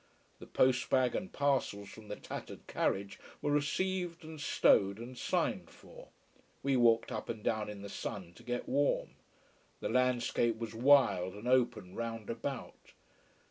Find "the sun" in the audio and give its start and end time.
7.83-8.33